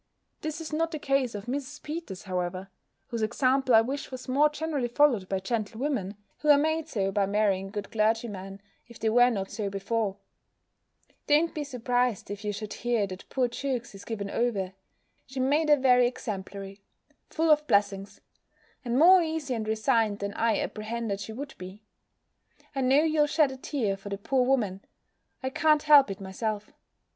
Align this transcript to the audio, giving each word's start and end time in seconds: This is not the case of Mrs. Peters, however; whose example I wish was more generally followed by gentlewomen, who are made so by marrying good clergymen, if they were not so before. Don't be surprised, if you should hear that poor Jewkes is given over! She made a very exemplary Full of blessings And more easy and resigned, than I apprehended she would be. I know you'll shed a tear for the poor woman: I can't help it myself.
This 0.41 0.59
is 0.59 0.73
not 0.73 0.89
the 0.89 0.97
case 0.97 1.35
of 1.35 1.45
Mrs. 1.45 1.83
Peters, 1.83 2.23
however; 2.23 2.71
whose 3.09 3.21
example 3.21 3.75
I 3.75 3.81
wish 3.81 4.09
was 4.09 4.27
more 4.27 4.49
generally 4.49 4.87
followed 4.87 5.29
by 5.29 5.39
gentlewomen, 5.39 6.15
who 6.39 6.49
are 6.49 6.57
made 6.57 6.87
so 6.87 7.11
by 7.11 7.27
marrying 7.27 7.69
good 7.69 7.91
clergymen, 7.91 8.61
if 8.87 8.97
they 8.97 9.09
were 9.11 9.29
not 9.29 9.51
so 9.51 9.69
before. 9.69 10.17
Don't 11.27 11.53
be 11.53 11.63
surprised, 11.63 12.31
if 12.31 12.43
you 12.43 12.51
should 12.51 12.73
hear 12.73 13.05
that 13.05 13.29
poor 13.29 13.47
Jewkes 13.47 13.93
is 13.93 14.03
given 14.03 14.31
over! 14.31 14.73
She 15.27 15.39
made 15.39 15.69
a 15.69 15.77
very 15.77 16.07
exemplary 16.07 16.81
Full 17.29 17.51
of 17.51 17.67
blessings 17.67 18.21
And 18.83 18.97
more 18.97 19.21
easy 19.21 19.53
and 19.53 19.67
resigned, 19.67 20.17
than 20.17 20.33
I 20.33 20.59
apprehended 20.59 21.19
she 21.19 21.31
would 21.33 21.53
be. 21.59 21.83
I 22.75 22.81
know 22.81 23.03
you'll 23.03 23.27
shed 23.27 23.51
a 23.51 23.57
tear 23.57 23.95
for 23.97 24.09
the 24.09 24.17
poor 24.17 24.47
woman: 24.47 24.81
I 25.43 25.51
can't 25.51 25.83
help 25.83 26.09
it 26.09 26.19
myself. 26.19 26.73